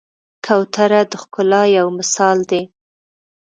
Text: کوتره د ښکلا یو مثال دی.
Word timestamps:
کوتره 0.45 1.01
د 1.11 1.13
ښکلا 1.21 1.63
یو 1.77 1.87
مثال 1.99 2.37
دی. 2.49 2.61